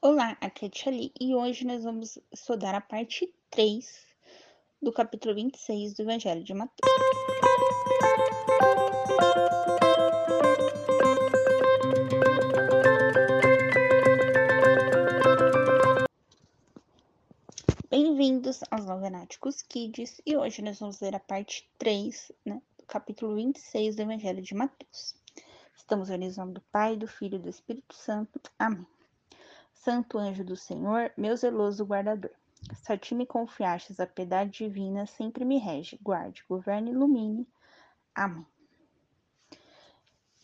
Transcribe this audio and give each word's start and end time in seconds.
Olá, 0.00 0.36
aqui 0.40 0.64
é 0.64 0.68
a 0.68 0.70
Tia 0.70 0.92
Li, 0.92 1.12
e 1.20 1.34
hoje 1.34 1.66
nós 1.66 1.82
vamos 1.82 2.20
estudar 2.32 2.72
a 2.72 2.80
parte 2.80 3.34
3 3.50 4.06
do 4.80 4.92
capítulo 4.92 5.34
26 5.34 5.94
do 5.94 6.02
Evangelho 6.02 6.44
de 6.44 6.54
Mateus. 6.54 6.92
Bem-vindos 17.90 18.60
aos 18.70 18.86
Novenáticos 18.86 19.62
Kids, 19.62 20.20
e 20.24 20.36
hoje 20.36 20.62
nós 20.62 20.78
vamos 20.78 21.00
ler 21.00 21.16
a 21.16 21.20
parte 21.20 21.68
3 21.76 22.30
né, 22.46 22.62
do 22.78 22.86
capítulo 22.86 23.34
26 23.34 23.96
do 23.96 24.02
Evangelho 24.02 24.42
de 24.42 24.54
Mateus. 24.54 25.16
Estamos 25.76 26.08
unidos 26.08 26.36
em 26.36 26.40
nome 26.40 26.52
do 26.52 26.62
Pai, 26.70 26.96
do 26.96 27.08
Filho 27.08 27.34
e 27.34 27.40
do 27.40 27.48
Espírito 27.48 27.96
Santo. 27.96 28.40
Amém. 28.56 28.86
Santo 29.80 30.18
anjo 30.18 30.44
do 30.44 30.56
Senhor, 30.56 31.12
meu 31.16 31.36
zeloso 31.36 31.84
guardador. 31.84 32.32
Se 32.82 32.92
a 32.92 32.98
ti 32.98 33.14
me 33.14 33.24
confiastes 33.24 34.00
a 34.00 34.06
piedade 34.06 34.50
divina, 34.50 35.06
sempre 35.06 35.44
me 35.44 35.56
rege, 35.56 35.96
guarde, 36.02 36.44
governe 36.48 36.90
e 36.90 36.94
ilumine. 36.94 37.46
Amém. 38.12 38.46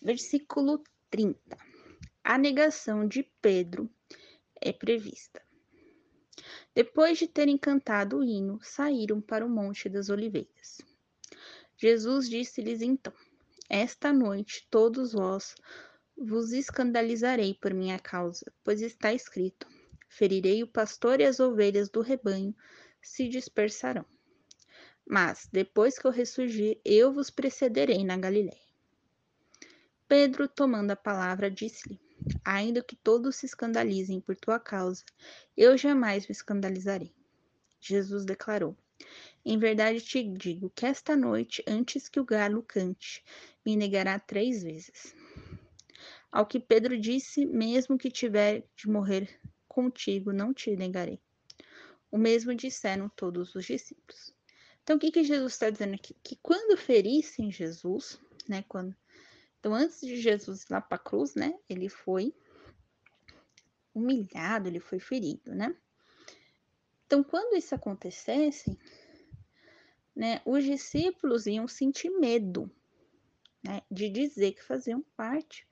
Versículo 0.01 0.83
30. 1.11 1.59
A 2.23 2.39
negação 2.39 3.09
de 3.09 3.25
Pedro 3.43 3.91
é 4.61 4.73
prevista. 4.73 5.43
Depois 6.73 7.19
de 7.19 7.27
terem 7.27 7.59
cantado 7.59 8.19
o 8.19 8.25
hino, 8.25 8.61
saíram 8.63 9.21
para 9.21 9.45
o 9.45 9.51
Monte 9.51 9.89
das 9.89 10.11
Oliveiras. 10.11 10.81
Jesus 11.77 12.31
disse-lhes 12.31 12.81
então: 12.81 13.13
Esta 13.69 14.13
noite 14.13 14.67
todos 14.71 15.13
vós 15.13 15.57
vos 16.17 16.53
escandalizarei 16.53 17.55
por 17.55 17.75
minha 17.75 17.99
causa, 17.99 18.53
pois 18.63 18.81
está 18.81 19.13
escrito: 19.13 19.67
Ferirei 20.09 20.63
o 20.63 20.67
pastor 20.67 21.21
e 21.21 21.25
as 21.25 21.41
ovelhas 21.41 21.89
do 21.89 22.01
rebanho 22.01 22.55
se 23.03 23.29
dispersarão. 23.29 24.05
Mas, 25.07 25.49
depois 25.53 25.99
que 25.99 26.07
eu 26.07 26.11
ressurgir, 26.11 26.81
eu 26.85 27.13
vos 27.13 27.31
precederei 27.31 28.05
na 28.05 28.17
Galiléia. 28.17 28.65
Pedro, 30.09 30.49
tomando 30.49 30.93
a 30.93 30.97
palavra, 30.97 31.51
disse-lhe: 31.51 32.01
Ainda 32.45 32.83
que 32.83 32.97
todos 32.97 33.37
se 33.37 33.47
escandalizem 33.47 34.21
por 34.21 34.37
tua 34.37 34.59
causa, 34.59 35.05
eu 35.57 35.77
jamais 35.77 36.27
me 36.27 36.33
escandalizarei. 36.33 37.13
Jesus 37.81 38.25
declarou: 38.25 38.77
Em 39.45 39.59
verdade 39.59 40.01
te 40.01 40.23
digo 40.23 40.71
que 40.71 40.87
esta 40.87 41.17
noite, 41.17 41.63
antes 41.67 42.09
que 42.09 42.21
o 42.21 42.25
galo 42.25 42.63
cante, 42.63 43.23
me 43.67 43.77
negará 43.77 44.19
três 44.19 44.63
vezes. 44.63 45.15
Ao 46.35 46.45
que 46.45 46.59
Pedro 46.59 46.99
disse: 46.99 47.47
Mesmo 47.47 47.97
que 47.97 48.11
tiver 48.11 48.65
de 48.75 48.89
morrer 48.89 49.41
contigo, 49.69 50.33
não 50.33 50.53
te 50.53 50.75
negarei. 50.75 51.21
O 52.11 52.19
mesmo 52.19 52.53
disseram 52.57 53.09
todos 53.09 53.55
os 53.55 53.65
discípulos. 53.65 54.35
Então, 54.83 54.97
o 54.97 54.99
que, 54.99 55.13
que 55.13 55.23
Jesus 55.23 55.53
está 55.53 55.71
dizendo 55.71 55.95
aqui? 55.95 56.13
Que 56.25 56.35
quando 56.43 56.77
ferissem 56.77 57.53
Jesus, 57.53 58.21
né? 58.49 58.65
Quando, 58.67 58.97
então, 59.61 59.73
antes 59.73 60.01
de 60.01 60.17
Jesus 60.17 60.65
ir 60.65 60.73
lá 60.73 60.81
para 60.81 60.97
a 60.97 60.99
cruz, 60.99 61.37
né? 61.37 61.57
Ele 61.69 61.89
foi 61.89 62.35
humilhado, 63.95 64.67
ele 64.67 64.81
foi 64.81 64.99
ferido, 64.99 65.55
né? 65.55 65.73
Então, 67.07 67.23
quando 67.23 67.57
isso 67.57 67.77
acontecesse, 67.77 68.77
né? 70.17 70.43
Os 70.45 70.65
discípulos 70.65 71.47
iam 71.47 71.69
sentir 71.69 72.11
medo, 72.11 72.69
né? 73.63 73.83
De 73.89 74.09
dizer 74.11 74.55
que 74.55 74.65
faziam 74.65 75.01
parte 75.17 75.65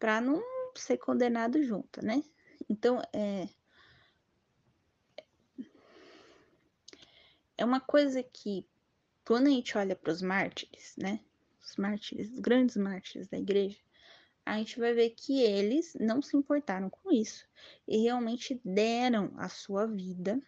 para 0.00 0.20
não 0.20 0.42
ser 0.74 0.96
condenado 0.96 1.62
junto, 1.62 2.04
né? 2.04 2.24
Então, 2.68 3.00
é, 3.12 3.48
é 7.58 7.64
uma 7.64 7.80
coisa 7.80 8.22
que, 8.22 8.66
quando 9.24 9.48
a 9.48 9.50
gente 9.50 9.76
olha 9.76 9.94
para 9.94 10.10
os 10.10 10.22
mártires, 10.22 10.94
né? 10.96 11.20
Os 11.62 11.76
mártires, 11.76 12.32
os 12.32 12.40
grandes 12.40 12.76
mártires 12.76 13.28
da 13.28 13.38
igreja, 13.38 13.78
a 14.46 14.56
gente 14.56 14.80
vai 14.80 14.94
ver 14.94 15.10
que 15.10 15.42
eles 15.42 15.94
não 16.00 16.22
se 16.22 16.36
importaram 16.36 16.88
com 16.88 17.12
isso 17.12 17.46
e 17.86 17.98
realmente 17.98 18.58
deram 18.64 19.32
a 19.36 19.48
sua 19.48 19.86
vida, 19.86 20.40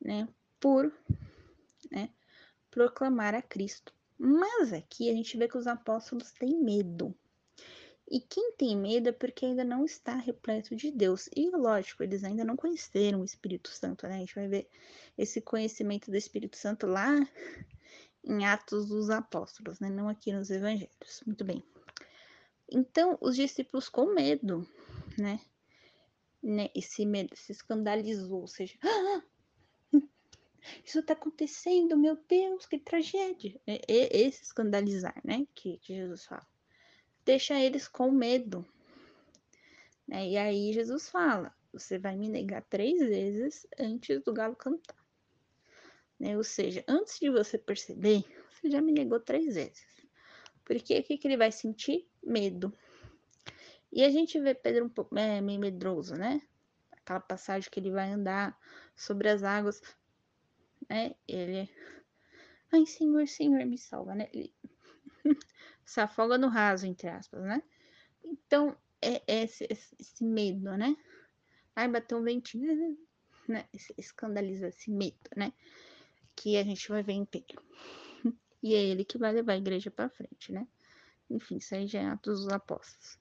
né, 0.00 0.28
por 0.60 0.92
né, 1.90 2.10
proclamar 2.70 3.34
a 3.34 3.40
Cristo. 3.40 3.92
Mas 4.18 4.72
aqui 4.72 5.10
a 5.10 5.14
gente 5.14 5.36
vê 5.36 5.48
que 5.48 5.56
os 5.56 5.66
apóstolos 5.66 6.30
têm 6.32 6.62
medo, 6.62 7.16
e 8.08 8.20
quem 8.20 8.52
tem 8.52 8.76
medo 8.76 9.08
é 9.08 9.12
porque 9.12 9.46
ainda 9.46 9.64
não 9.64 9.84
está 9.84 10.14
repleto 10.16 10.76
de 10.76 10.90
Deus. 10.90 11.28
E 11.34 11.50
lógico, 11.50 12.02
eles 12.02 12.22
ainda 12.22 12.44
não 12.44 12.56
conheceram 12.56 13.20
o 13.20 13.24
Espírito 13.24 13.70
Santo, 13.70 14.06
né? 14.06 14.16
A 14.16 14.18
gente 14.18 14.34
vai 14.34 14.46
ver 14.46 14.68
esse 15.16 15.40
conhecimento 15.40 16.10
do 16.10 16.16
Espírito 16.16 16.56
Santo 16.56 16.86
lá 16.86 17.08
em 18.22 18.44
Atos 18.44 18.88
dos 18.88 19.08
Apóstolos, 19.08 19.80
né? 19.80 19.88
Não 19.88 20.08
aqui 20.08 20.32
nos 20.32 20.50
Evangelhos. 20.50 21.22
Muito 21.26 21.44
bem. 21.44 21.64
Então, 22.70 23.16
os 23.20 23.36
discípulos 23.36 23.88
com 23.88 24.12
medo, 24.12 24.68
né? 25.18 25.40
né? 26.42 26.70
Esse 26.74 27.06
medo 27.06 27.34
se 27.36 27.52
escandalizou, 27.52 28.42
ou 28.42 28.46
seja, 28.46 28.74
ah, 28.82 29.22
isso 30.84 30.98
está 30.98 31.14
acontecendo, 31.14 31.96
meu 31.96 32.18
Deus, 32.28 32.66
que 32.66 32.78
tragédia. 32.78 33.58
É, 33.66 33.80
é 33.88 34.26
esse 34.26 34.42
escandalizar, 34.42 35.18
né? 35.24 35.46
Que, 35.54 35.78
que 35.78 35.94
Jesus 35.94 36.26
fala 36.26 36.46
deixa 37.24 37.58
eles 37.58 37.88
com 37.88 38.10
medo. 38.10 38.64
Né? 40.06 40.28
E 40.30 40.36
aí 40.36 40.72
Jesus 40.72 41.08
fala: 41.08 41.54
Você 41.72 41.98
vai 41.98 42.16
me 42.16 42.28
negar 42.28 42.62
três 42.62 42.98
vezes 43.00 43.66
antes 43.78 44.22
do 44.22 44.32
galo 44.32 44.54
cantar. 44.54 44.96
Né? 46.18 46.36
Ou 46.36 46.44
seja, 46.44 46.84
antes 46.86 47.18
de 47.18 47.30
você 47.30 47.58
perceber, 47.58 48.24
você 48.50 48.70
já 48.70 48.80
me 48.80 48.92
negou 48.92 49.18
três 49.18 49.54
vezes. 49.54 49.84
Porque 50.64 50.98
o 50.98 51.02
que, 51.02 51.18
que 51.18 51.26
ele 51.26 51.36
vai 51.36 51.52
sentir? 51.52 52.08
Medo. 52.22 52.72
E 53.92 54.02
a 54.02 54.10
gente 54.10 54.40
vê 54.40 54.54
Pedro 54.54 54.86
um 54.86 54.88
pouco 54.88 55.16
é, 55.18 55.40
meio 55.40 55.60
medroso, 55.60 56.14
né? 56.14 56.42
Aquela 56.90 57.20
passagem 57.20 57.70
que 57.70 57.78
ele 57.78 57.90
vai 57.90 58.10
andar 58.10 58.58
sobre 58.96 59.28
as 59.28 59.42
águas, 59.42 59.80
né? 60.88 61.14
Ele, 61.28 61.68
ai 62.72 62.86
Senhor, 62.86 63.28
Senhor, 63.28 63.64
me 63.66 63.76
salva, 63.76 64.14
né? 64.14 64.28
Ele 64.32 64.52
se 65.84 66.00
afoga 66.00 66.38
no 66.38 66.48
raso, 66.48 66.86
entre 66.86 67.08
aspas, 67.08 67.42
né? 67.42 67.62
Então, 68.24 68.76
é, 69.00 69.22
é 69.26 69.42
esse, 69.44 69.66
esse, 69.70 70.24
medo, 70.24 70.76
né? 70.76 70.96
Ai, 71.76 71.88
bateu 71.88 72.18
um 72.18 72.22
ventinho, 72.22 72.96
né? 73.46 73.68
Escandaliza 73.98 74.68
esse 74.68 74.90
medo, 74.90 75.30
né? 75.36 75.52
Que 76.34 76.56
a 76.56 76.64
gente 76.64 76.88
vai 76.88 77.02
ver 77.02 77.12
em 77.12 77.24
Pedro. 77.24 77.62
E 78.62 78.74
é 78.74 78.82
ele 78.82 79.04
que 79.04 79.18
vai 79.18 79.30
levar 79.30 79.52
a 79.52 79.58
igreja 79.58 79.90
para 79.90 80.08
frente, 80.08 80.50
né? 80.50 80.66
Enfim, 81.28 81.58
isso 81.58 81.74
aí 81.74 81.86
já 81.86 82.00
é 82.00 82.06
Atos 82.06 82.44
dos 82.44 82.48
Apóstolos. 82.48 83.18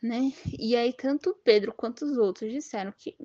Né? 0.00 0.32
E 0.58 0.76
aí, 0.76 0.92
tanto 0.92 1.34
Pedro 1.42 1.72
quanto 1.72 2.04
os 2.04 2.16
outros 2.16 2.52
disseram 2.52 2.92
que, 2.92 3.16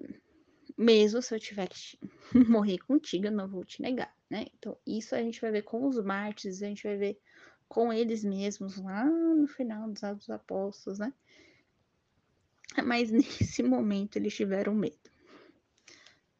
mesmo 0.75 1.21
se 1.21 1.35
eu 1.35 1.39
tiver 1.39 1.67
que 1.67 1.99
morrer 2.49 2.79
contigo, 2.79 3.27
eu 3.27 3.31
não 3.31 3.47
vou 3.47 3.63
te 3.63 3.79
negar, 3.79 4.11
né? 4.27 4.47
Então, 4.57 4.75
isso 4.87 5.13
a 5.13 5.21
gente 5.21 5.39
vai 5.39 5.51
ver 5.51 5.61
com 5.61 5.85
os 5.85 6.03
mártires, 6.03 6.63
a 6.63 6.67
gente 6.67 6.81
vai 6.81 6.97
ver 6.97 7.19
com 7.67 7.91
eles 7.91 8.23
mesmos 8.23 8.77
lá 8.77 9.05
no 9.05 9.47
final 9.47 9.89
dos 9.89 10.03
Atos 10.03 10.27
dos 10.27 10.29
Apóstolos, 10.29 10.99
né? 10.99 11.13
Mas 12.83 13.11
nesse 13.11 13.63
momento 13.63 14.17
eles 14.17 14.35
tiveram 14.35 14.73
medo. 14.73 14.97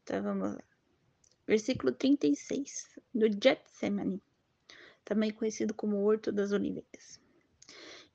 Então 0.02 0.22
vamos 0.22 0.54
lá. 0.54 0.62
Versículo 1.46 1.92
36 1.92 2.88
do 3.14 3.26
Getsemane, 3.26 4.22
também 5.04 5.30
conhecido 5.30 5.72
como 5.72 6.02
Horto 6.02 6.30
das 6.30 6.52
Oliveiras. 6.52 7.20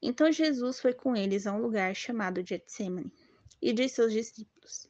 Então 0.01 0.31
Jesus 0.31 0.79
foi 0.79 0.93
com 0.93 1.15
eles 1.15 1.47
a 1.47 1.53
um 1.53 1.61
lugar 1.61 1.95
chamado 1.95 2.45
Getsemane 2.45 3.11
e 3.61 3.73
disse 3.73 4.01
aos 4.01 4.11
discípulos: 4.11 4.89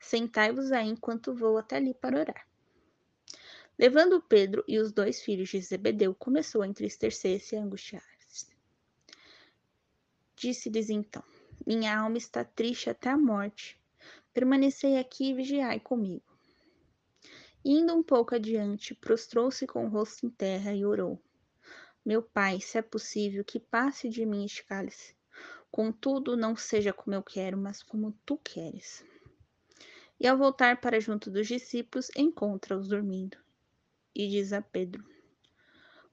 Sentai-vos 0.00 0.72
aí 0.72 0.88
enquanto 0.88 1.34
vou 1.34 1.58
até 1.58 1.76
ali 1.76 1.94
para 1.94 2.18
orar. 2.18 2.53
Levando 3.76 4.22
Pedro 4.22 4.62
e 4.68 4.78
os 4.78 4.92
dois 4.92 5.20
filhos 5.20 5.48
de 5.48 5.60
Zebedeu, 5.60 6.14
começou 6.14 6.62
a 6.62 6.66
entristecer-se 6.66 7.56
e 7.56 7.58
angustiar-se. 7.58 8.46
Disse-lhes 10.36 10.90
então: 10.90 11.24
Minha 11.66 11.98
alma 11.98 12.16
está 12.16 12.44
triste 12.44 12.88
até 12.88 13.10
a 13.10 13.18
morte. 13.18 13.76
Permanecei 14.32 14.96
aqui 14.96 15.30
e 15.30 15.34
vigiai 15.34 15.80
comigo. 15.80 16.22
Indo 17.64 17.92
um 17.94 18.02
pouco 18.02 18.36
adiante, 18.36 18.94
prostrou-se 18.94 19.66
com 19.66 19.86
o 19.86 19.88
rosto 19.88 20.24
em 20.24 20.30
terra 20.30 20.72
e 20.72 20.86
orou: 20.86 21.20
Meu 22.06 22.22
pai, 22.22 22.60
se 22.60 22.78
é 22.78 22.82
possível, 22.82 23.44
que 23.44 23.58
passe 23.58 24.08
de 24.08 24.24
mim 24.24 24.44
este 24.44 24.64
cálice. 24.64 25.16
Contudo, 25.68 26.36
não 26.36 26.54
seja 26.54 26.92
como 26.92 27.16
eu 27.16 27.24
quero, 27.24 27.58
mas 27.58 27.82
como 27.82 28.16
tu 28.24 28.38
queres. 28.38 29.04
E 30.20 30.28
ao 30.28 30.38
voltar 30.38 30.80
para 30.80 31.00
junto 31.00 31.28
dos 31.28 31.48
discípulos, 31.48 32.08
encontra-os 32.14 32.86
dormindo 32.86 33.43
e 34.14 34.28
diz 34.28 34.52
a 34.52 34.62
Pedro: 34.62 35.04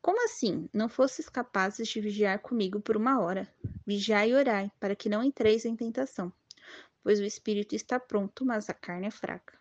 Como 0.01 0.23
assim? 0.25 0.69
Não 0.73 0.89
fostes 0.89 1.29
capazes 1.29 1.87
de 1.87 2.01
vigiar 2.01 2.39
comigo 2.39 2.81
por 2.81 2.97
uma 2.97 3.19
hora? 3.21 3.47
Vigiai 3.85 4.31
e 4.31 4.33
orai, 4.33 4.71
para 4.79 4.95
que 4.95 5.09
não 5.09 5.23
entreis 5.23 5.65
em 5.65 5.75
tentação. 5.75 6.33
pois 7.03 7.19
o 7.19 7.23
espírito 7.23 7.75
está 7.75 7.99
pronto, 7.99 8.45
mas 8.45 8.69
a 8.69 8.73
carne 8.73 9.07
é 9.07 9.11
fraca. 9.11 9.59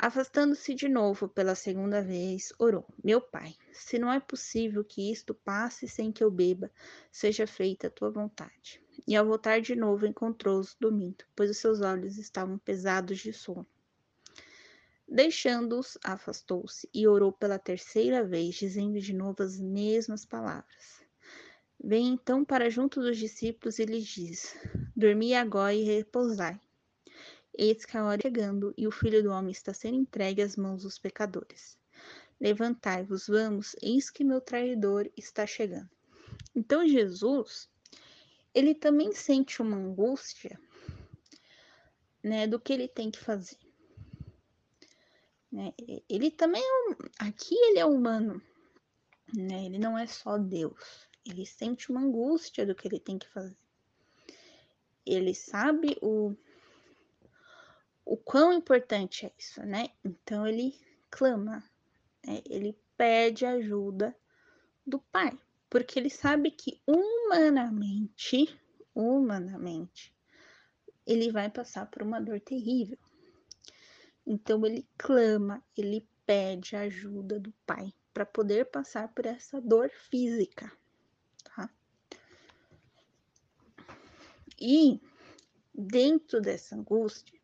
Afastando-se 0.00 0.76
de 0.76 0.88
novo 0.88 1.28
pela 1.28 1.56
segunda 1.56 2.00
vez, 2.00 2.52
orou: 2.56 2.86
Meu 3.02 3.20
pai, 3.20 3.56
se 3.72 3.98
não 3.98 4.12
é 4.12 4.20
possível 4.20 4.84
que 4.84 5.10
isto 5.10 5.34
passe 5.34 5.88
sem 5.88 6.12
que 6.12 6.22
eu 6.22 6.30
beba, 6.30 6.70
seja 7.10 7.48
feita 7.48 7.88
a 7.88 7.90
tua 7.90 8.08
vontade. 8.08 8.80
E 9.08 9.16
ao 9.16 9.26
voltar 9.26 9.60
de 9.60 9.74
novo, 9.74 10.06
encontrou-os 10.06 10.76
dormindo, 10.78 11.24
pois 11.34 11.50
os 11.50 11.56
seus 11.56 11.80
olhos 11.80 12.16
estavam 12.16 12.58
pesados 12.58 13.18
de 13.18 13.32
sono. 13.32 13.66
Deixando-os, 15.08 15.96
afastou-se 16.04 16.88
e 16.92 17.08
orou 17.08 17.32
pela 17.32 17.58
terceira 17.58 18.22
vez, 18.22 18.56
dizendo 18.56 19.00
de 19.00 19.14
novo 19.14 19.42
as 19.42 19.58
mesmas 19.58 20.26
palavras. 20.26 21.02
Vem 21.82 22.08
então 22.08 22.44
para 22.44 22.68
junto 22.68 23.00
dos 23.00 23.16
discípulos 23.16 23.78
e 23.78 23.84
lhes 23.84 24.04
diz: 24.04 24.54
Dormi 24.94 25.34
agora 25.34 25.72
e 25.72 25.82
repousai 25.82 26.60
Eis 27.56 27.84
que 27.84 27.96
a 27.96 28.04
hora 28.04 28.20
é 28.20 28.22
chegando 28.22 28.72
e 28.76 28.86
o 28.86 28.90
filho 28.92 29.20
do 29.20 29.30
homem 29.30 29.50
está 29.50 29.74
sendo 29.74 29.96
entregue 29.96 30.42
às 30.42 30.54
mãos 30.54 30.82
dos 30.82 30.96
pecadores. 30.96 31.76
Levantai-vos, 32.40 33.26
vamos, 33.26 33.74
eis 33.82 34.10
que 34.10 34.22
meu 34.22 34.40
traidor 34.40 35.10
está 35.16 35.44
chegando. 35.44 35.90
Então 36.54 36.86
Jesus, 36.86 37.68
ele 38.54 38.74
também 38.74 39.12
sente 39.12 39.60
uma 39.60 39.76
angústia, 39.76 40.60
né, 42.22 42.46
do 42.46 42.60
que 42.60 42.72
ele 42.72 42.86
tem 42.86 43.10
que 43.10 43.18
fazer. 43.18 43.67
Né? 45.50 45.72
Ele 46.08 46.30
também, 46.30 46.62
é 46.62 47.24
aqui 47.26 47.54
ele 47.54 47.78
é 47.78 47.86
humano, 47.86 48.40
né? 49.34 49.64
Ele 49.64 49.78
não 49.78 49.96
é 49.96 50.06
só 50.06 50.36
Deus. 50.36 51.08
Ele 51.24 51.46
sente 51.46 51.90
uma 51.90 52.00
angústia 52.00 52.66
do 52.66 52.74
que 52.74 52.86
ele 52.86 53.00
tem 53.00 53.18
que 53.18 53.28
fazer. 53.28 53.56
Ele 55.06 55.34
sabe 55.34 55.96
o 56.02 56.34
o 58.04 58.16
quão 58.16 58.54
importante 58.54 59.26
é 59.26 59.32
isso, 59.38 59.62
né? 59.66 59.90
Então 60.02 60.46
ele 60.46 60.74
clama, 61.10 61.62
né? 62.24 62.40
ele 62.46 62.74
pede 62.96 63.44
ajuda 63.44 64.16
do 64.86 64.98
pai, 64.98 65.38
porque 65.68 65.98
ele 65.98 66.08
sabe 66.08 66.50
que 66.50 66.80
humanamente, 66.86 68.58
humanamente, 68.94 70.14
ele 71.06 71.30
vai 71.30 71.50
passar 71.50 71.84
por 71.90 72.02
uma 72.02 72.18
dor 72.18 72.40
terrível. 72.40 72.98
Então 74.30 74.66
ele 74.66 74.86
clama, 74.98 75.64
ele 75.74 76.06
pede 76.26 76.76
ajuda 76.76 77.40
do 77.40 77.50
pai 77.64 77.94
para 78.12 78.26
poder 78.26 78.66
passar 78.66 79.08
por 79.08 79.24
essa 79.24 79.58
dor 79.58 79.88
física, 79.88 80.70
tá? 81.42 81.70
E 84.60 85.00
dentro 85.74 86.42
dessa 86.42 86.76
angústia, 86.76 87.40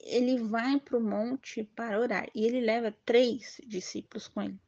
ele 0.00 0.38
vai 0.38 0.80
para 0.80 0.96
o 0.96 1.02
monte 1.02 1.64
para 1.64 2.00
orar 2.00 2.30
e 2.34 2.46
ele 2.46 2.62
leva 2.62 2.96
três 3.04 3.60
discípulos 3.66 4.26
com 4.26 4.40
ele. 4.40 4.58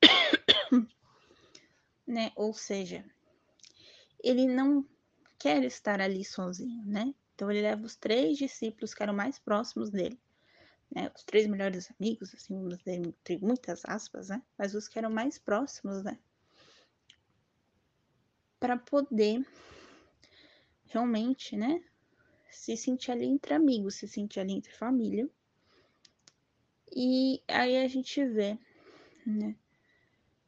né? 2.06 2.30
Ou 2.36 2.54
seja, 2.54 3.04
ele 4.22 4.46
não 4.46 4.86
quer 5.40 5.64
estar 5.64 6.00
ali 6.00 6.24
sozinho, 6.24 6.84
né? 6.86 7.12
Então 7.34 7.50
ele 7.50 7.62
leva 7.62 7.84
os 7.84 7.96
três 7.96 8.38
discípulos 8.38 8.94
que 8.94 9.02
eram 9.02 9.12
mais 9.12 9.40
próximos 9.40 9.90
dele, 9.90 10.16
né? 10.94 11.10
Os 11.14 11.24
três 11.24 11.46
melhores 11.46 11.90
amigos, 11.98 12.34
assim, 12.34 12.54
vamos 12.54 12.78
dizer, 12.78 12.94
entre 12.94 13.38
muitas 13.38 13.82
aspas, 13.84 14.28
né? 14.28 14.42
Mas 14.56 14.74
os 14.74 14.88
que 14.88 14.98
eram 14.98 15.10
mais 15.10 15.38
próximos, 15.38 16.02
né? 16.02 16.18
Para 18.58 18.76
poder 18.76 19.46
realmente, 20.86 21.56
né? 21.56 21.82
se 22.56 22.76
sentir 22.76 23.12
ali 23.12 23.26
entre 23.26 23.54
amigos, 23.54 23.96
se 23.96 24.08
sentir 24.08 24.40
ali 24.40 24.54
entre 24.54 24.72
família. 24.72 25.28
E 26.94 27.42
aí 27.46 27.76
a 27.76 27.86
gente 27.86 28.24
vê, 28.24 28.58
né, 29.26 29.54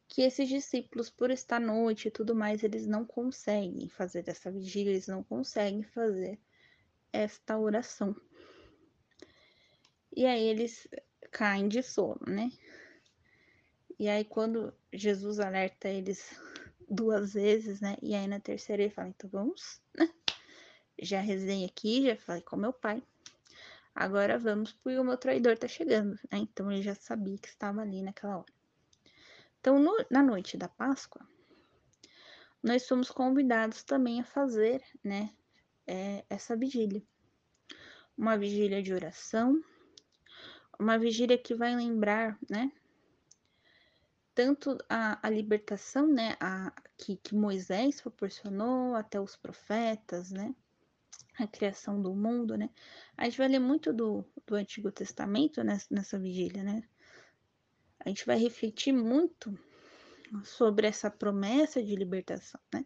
que 0.07 0.23
esses 0.23 0.49
discípulos, 0.49 1.09
por 1.09 1.29
estar 1.29 1.59
noite 1.59 2.07
e 2.07 2.11
tudo 2.11 2.35
mais, 2.35 2.63
eles 2.63 2.87
não 2.87 3.05
conseguem 3.05 3.87
fazer 3.89 4.27
essa 4.27 4.51
vigília, 4.51 4.91
eles 4.91 5.07
não 5.07 5.23
conseguem 5.23 5.83
fazer 5.83 6.39
esta 7.13 7.57
oração. 7.57 8.15
E 10.19 10.25
aí 10.25 10.47
eles 10.47 10.85
caem 11.31 11.69
de 11.69 11.81
sono, 11.81 12.19
né? 12.27 12.51
E 13.97 14.09
aí 14.09 14.25
quando 14.25 14.73
Jesus 14.91 15.39
alerta 15.39 15.87
eles 15.87 16.29
duas 16.91 17.35
vezes, 17.35 17.79
né? 17.79 17.95
E 18.01 18.13
aí 18.13 18.27
na 18.27 18.37
terceira 18.37 18.83
ele 18.83 18.91
fala, 18.91 19.07
então 19.07 19.29
vamos, 19.29 19.81
né? 19.97 20.13
já 21.01 21.21
rezei 21.21 21.63
aqui, 21.63 22.05
já 22.05 22.17
falei 22.17 22.41
com 22.41 22.57
meu 22.57 22.73
pai. 22.73 23.01
Agora 23.95 24.37
vamos, 24.37 24.73
porque 24.73 24.99
o 24.99 25.05
meu 25.05 25.15
traidor 25.15 25.57
tá 25.57 25.69
chegando, 25.69 26.19
né? 26.29 26.39
Então 26.39 26.69
ele 26.69 26.81
já 26.81 26.95
sabia 26.95 27.37
que 27.37 27.47
estava 27.47 27.79
ali 27.79 28.01
naquela 28.01 28.39
hora. 28.39 28.53
Então, 29.61 29.79
no, 29.79 30.05
na 30.11 30.21
noite 30.21 30.57
da 30.57 30.67
Páscoa, 30.67 31.25
nós 32.61 32.83
somos 32.83 33.09
convidados 33.09 33.83
também 33.83 34.19
a 34.19 34.25
fazer, 34.25 34.83
né, 35.01 35.33
é, 35.87 36.25
essa 36.29 36.57
vigília. 36.57 37.01
Uma 38.17 38.37
vigília 38.37 38.83
de 38.83 38.93
oração, 38.93 39.63
uma 40.79 40.97
vigília 40.97 41.37
que 41.37 41.53
vai 41.53 41.75
lembrar, 41.75 42.39
né, 42.49 42.71
tanto 44.33 44.77
a, 44.87 45.19
a 45.21 45.29
libertação, 45.29 46.07
né, 46.07 46.37
a, 46.39 46.73
que, 46.97 47.17
que 47.17 47.35
Moisés 47.35 47.99
proporcionou 47.99 48.95
até 48.95 49.19
os 49.19 49.35
profetas, 49.35 50.31
né, 50.31 50.55
a 51.43 51.47
criação 51.47 52.01
do 52.01 52.13
mundo, 52.13 52.57
né? 52.57 52.69
A 53.17 53.25
gente 53.25 53.37
vai 53.37 53.47
ler 53.47 53.59
muito 53.59 53.93
do, 53.93 54.25
do 54.45 54.55
Antigo 54.55 54.91
Testamento 54.91 55.63
nessa, 55.63 55.87
nessa 55.89 56.19
vigília, 56.19 56.63
né? 56.63 56.83
A 57.99 58.09
gente 58.09 58.25
vai 58.25 58.37
refletir 58.37 58.93
muito 58.93 59.57
sobre 60.43 60.87
essa 60.87 61.09
promessa 61.09 61.81
de 61.83 61.95
libertação, 61.95 62.59
né? 62.73 62.85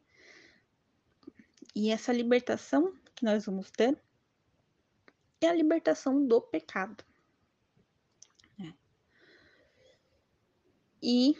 E 1.75 1.89
essa 1.91 2.13
libertação 2.13 2.93
que 3.15 3.25
nós 3.25 3.45
vamos 3.45 3.71
ter 3.71 3.99
é 5.41 5.47
a 5.47 5.53
libertação 5.53 6.25
do 6.25 6.41
pecado. 6.41 7.03
E 11.03 11.37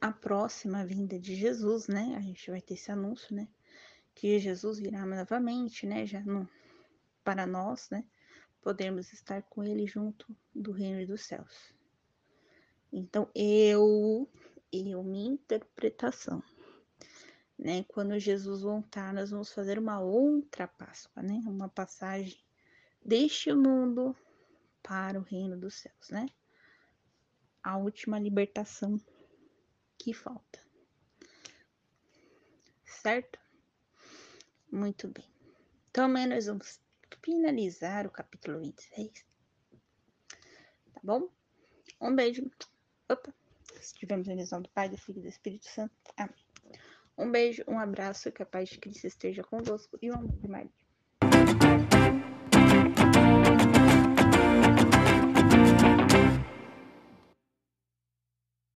a 0.00 0.12
próxima 0.12 0.84
vinda 0.84 1.18
de 1.18 1.34
Jesus, 1.34 1.88
né? 1.88 2.14
A 2.16 2.20
gente 2.20 2.50
vai 2.50 2.60
ter 2.60 2.74
esse 2.74 2.92
anúncio, 2.92 3.34
né? 3.34 3.48
que 4.18 4.36
Jesus 4.40 4.80
virá 4.80 5.06
novamente, 5.06 5.86
né, 5.86 6.04
já 6.04 6.20
no, 6.22 6.48
para 7.22 7.46
nós, 7.46 7.88
né, 7.88 8.04
podermos 8.60 9.12
estar 9.12 9.42
com 9.42 9.62
ele 9.62 9.86
junto 9.86 10.36
do 10.52 10.72
reino 10.72 11.06
dos 11.06 11.20
céus. 11.24 11.72
Então, 12.92 13.30
eu, 13.32 14.28
eu, 14.72 15.04
minha 15.04 15.34
interpretação, 15.34 16.42
né, 17.56 17.84
quando 17.84 18.18
Jesus 18.18 18.62
voltar, 18.62 19.14
nós 19.14 19.30
vamos 19.30 19.52
fazer 19.52 19.78
uma 19.78 20.00
outra 20.00 20.66
Páscoa, 20.66 21.22
né, 21.22 21.40
uma 21.46 21.68
passagem 21.68 22.40
deste 23.04 23.52
mundo 23.52 24.16
para 24.82 25.16
o 25.16 25.22
reino 25.22 25.56
dos 25.56 25.74
céus, 25.74 26.10
né, 26.10 26.26
a 27.62 27.76
última 27.76 28.18
libertação 28.18 29.00
que 29.98 30.12
falta. 30.12 30.60
Certo? 32.84 33.38
Muito 34.70 35.08
bem. 35.08 35.28
Então, 35.90 36.04
amanhã 36.04 36.28
nós 36.28 36.46
vamos 36.46 36.80
finalizar 37.22 38.06
o 38.06 38.10
capítulo 38.10 38.60
26. 38.60 39.24
Tá 40.92 41.00
bom? 41.02 41.28
Um 42.00 42.14
beijo. 42.14 42.50
Opa! 43.08 43.34
Estivemos 43.80 44.28
em 44.28 44.36
visão 44.36 44.60
do 44.60 44.68
Pai, 44.70 44.88
do 44.88 44.96
Filho 44.96 45.18
e 45.18 45.22
do 45.22 45.28
Espírito 45.28 45.66
Santo. 45.68 45.94
Amém. 46.16 46.34
Um 47.16 47.30
beijo, 47.30 47.64
um 47.66 47.78
abraço, 47.78 48.30
que 48.30 48.42
a 48.42 48.46
paz 48.46 48.68
de 48.68 48.78
Cristo 48.78 49.06
esteja 49.06 49.42
convosco 49.42 49.98
e 50.00 50.10
um 50.10 50.14
amor 50.14 50.36
de 50.36 50.48
Maria. 50.48 50.87